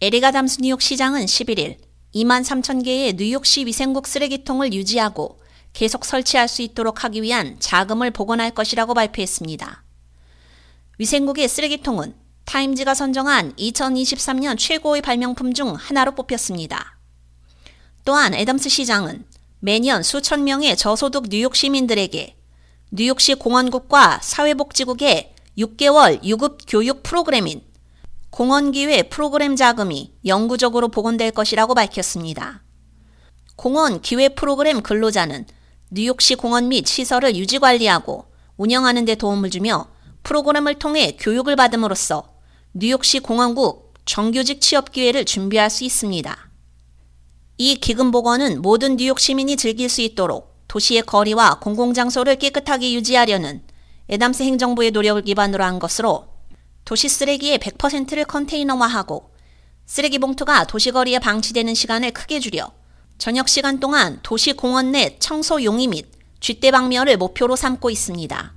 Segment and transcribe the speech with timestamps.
[0.00, 1.76] 에릭 애덤스 뉴욕 시장은 11일
[2.14, 5.40] 2만 3천 개의 뉴욕시 위생국 쓰레기통을 유지하고
[5.72, 9.82] 계속 설치할 수 있도록 하기 위한 자금을 복원할 것이라고 발표했습니다.
[10.98, 12.14] 위생국의 쓰레기통은
[12.44, 16.96] 타임즈가 선정한 2023년 최고의 발명품 중 하나로 뽑혔습니다.
[18.04, 19.24] 또한 애덤스 시장은
[19.58, 22.36] 매년 수천 명의 저소득 뉴욕 시민들에게
[22.92, 27.67] 뉴욕시 공원국과 사회복지국의 6개월 유급 교육 프로그램인
[28.30, 32.62] 공원기회 프로그램 자금이 영구적으로 복원될 것이라고 밝혔습니다.
[33.56, 35.46] 공원 기회 프로그램 근로자는
[35.90, 39.88] 뉴욕시 공원 및 시설을 유지 관리하고 운영하는 데 도움을 주며
[40.22, 42.28] 프로그램을 통해 교육을 받음으로써
[42.74, 46.50] 뉴욕시 공원국 정규직 취업 기회를 준비할 수 있습니다.
[47.56, 53.62] 이 기금 복원은 모든 뉴욕 시민이 즐길 수 있도록 도시의 거리와 공공장소를 깨끗하게 유지하려는
[54.08, 56.27] 에담스 행정부의 노력을 기반으로 한 것으로
[56.88, 59.30] 도시 쓰레기의 100%를 컨테이너화하고
[59.84, 62.72] 쓰레기 봉투가 도시거리에 방치되는 시간을 크게 줄여
[63.18, 66.06] 저녁 시간 동안 도시 공원 내 청소 용의 및
[66.40, 68.54] 쥐떼 방면을 목표로 삼고 있습니다.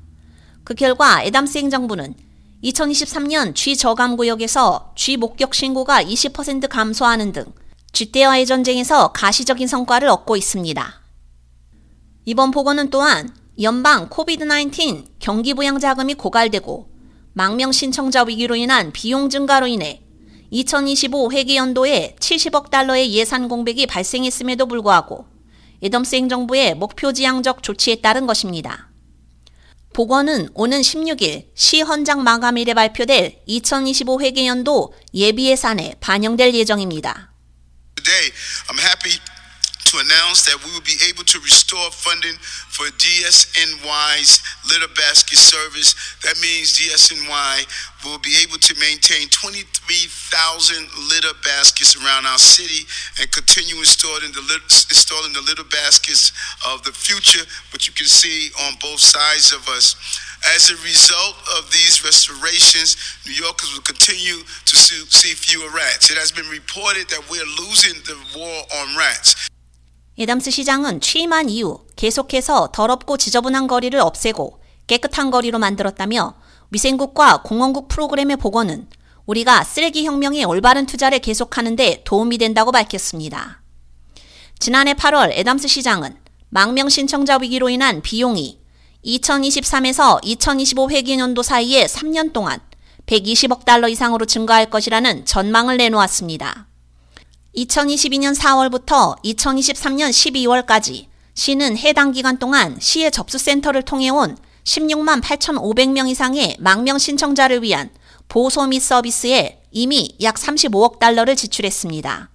[0.64, 2.16] 그 결과 에담스 행정부는
[2.64, 7.44] 2023년 쥐 저감 구역에서 쥐 목격 신고가 20% 감소하는 등
[7.92, 11.02] 쥐떼와의 전쟁에서 가시적인 성과를 얻고 있습니다.
[12.24, 16.92] 이번 보고는 또한 연방 코비드-19 경기 부양 자금이 고갈되고
[17.34, 20.02] 망명 신청자 위기로 인한 비용 증가로 인해
[20.50, 25.26] 2025 회계연도에 70억 달러의 예산 공백이 발생했음에도 불구하고
[25.82, 28.90] 에덤스 행정부의 목표 지향적 조치에 따른 것입니다.
[29.94, 37.34] 보건은 오는 16일 시 헌장 마감일에 발표될 2025 회계연도 예비 예산에 반영될 예정입니다.
[37.96, 38.32] Today,
[39.92, 42.40] to announce that we will be able to restore funding
[42.72, 44.40] for DSNY's
[44.72, 45.92] litter basket service.
[46.24, 47.68] That means DSNY
[48.08, 52.88] will be able to maintain 23,000 litter baskets around our city
[53.20, 54.44] and continue installing the,
[54.88, 56.32] installing the litter baskets
[56.72, 57.44] of the future,
[57.76, 60.00] which you can see on both sides of us.
[60.56, 62.96] As a result of these restorations,
[63.28, 66.10] New Yorkers will continue to see fewer rats.
[66.10, 69.36] It has been reported that we're losing the war on rats.
[70.18, 76.36] 에담스 시장은 취임한 이후 계속해서 더럽고 지저분한 거리를 없애고 깨끗한 거리로 만들었다며
[76.70, 78.88] 위생국과 공원국 프로그램의 복원은
[79.26, 83.62] 우리가 쓰레기 혁명의 올바른 투자를 계속하는데 도움이 된다고 밝혔습니다.
[84.60, 86.18] 지난해 8월 에담스 시장은
[86.50, 88.60] 망명 신청자 위기로 인한 비용이
[89.06, 92.60] 2023에서 2025 회계년도 사이에 3년 동안
[93.06, 96.68] 120억 달러 이상으로 증가할 것이라는 전망을 내놓았습니다.
[97.56, 106.58] 2022년 4월부터 2023년 12월까지 시는 해당 기간 동안 시의 접수센터를 통해 온 16만 8,500명 이상의
[106.60, 107.90] 망명 신청자를 위한
[108.30, 112.30] 보소 및 서비스에 이미 약 35억 달러를 지출했습니다.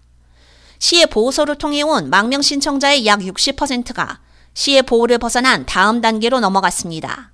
[0.79, 4.21] 시의 보호소를 통해 온 망명 신청자의 약 60%가
[4.53, 7.33] 시의 보호를 벗어난 다음 단계로 넘어갔습니다.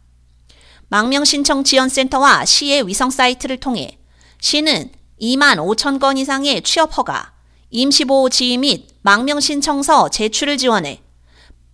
[0.88, 3.98] 망명 신청 지원 센터와 시의 위성 사이트를 통해
[4.40, 7.31] 시는 2만 5천 건 이상의 취업 허가,
[7.72, 11.02] 임시보호 지휘 및 망명 신청서 제출을 지원해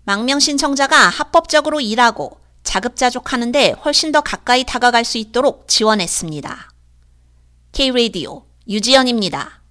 [0.05, 6.71] 망명 신청자가 합법적으로 일하고 자급자족하는데 훨씬 더 가까이 다가갈 수 있도록 지원했습니다.
[7.73, 9.63] K-Radio 유지연입니다.